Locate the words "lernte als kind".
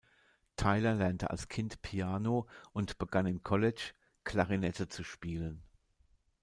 0.95-1.83